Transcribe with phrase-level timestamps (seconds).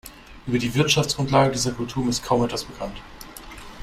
[0.47, 2.99] Über die Wirtschaftsgrundlage dieser Kultur ist kaum etwas bekannt.